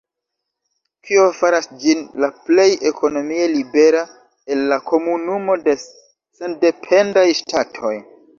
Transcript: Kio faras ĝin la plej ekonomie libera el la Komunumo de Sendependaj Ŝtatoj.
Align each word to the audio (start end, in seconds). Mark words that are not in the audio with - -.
Kio 1.09 1.25
faras 1.39 1.67
ĝin 1.83 2.01
la 2.23 2.29
plej 2.47 2.65
ekonomie 2.91 3.45
libera 3.57 4.01
el 4.57 4.65
la 4.73 4.81
Komunumo 4.93 5.59
de 5.69 5.77
Sendependaj 5.85 7.29
Ŝtatoj. 7.43 7.95